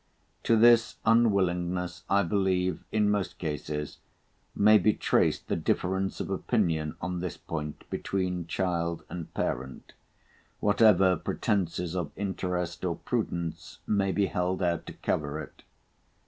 To 0.45 0.57
this 0.57 0.95
unwillingness, 1.05 2.05
I 2.09 2.23
believe, 2.23 2.83
in 2.91 3.11
most 3.11 3.37
cases 3.37 3.99
may 4.55 4.79
be 4.79 4.93
traced 4.93 5.47
the 5.47 5.55
difference 5.55 6.19
of 6.19 6.31
opinion 6.31 6.95
on 7.01 7.19
this 7.19 7.37
point 7.37 7.87
between 7.91 8.47
child 8.47 9.03
and 9.11 9.31
parent, 9.35 9.93
whatever 10.59 11.15
pretences 11.17 11.95
of 11.95 12.09
interest 12.15 12.83
or 12.83 12.95
prudence 12.95 13.77
may 13.85 14.11
be 14.11 14.25
held 14.25 14.63
out 14.63 14.87
to 14.87 14.93
cover 14.93 15.39
it. 15.39 15.61